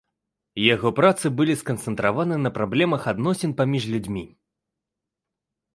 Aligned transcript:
Яго 0.75 0.89
працы 0.99 1.25
былі 1.41 1.53
сканцэнтраваны 1.61 2.35
на 2.47 2.53
праблемах 2.57 3.01
адносін 3.13 3.51
паміж 3.61 3.83
людзьмі. 3.95 4.23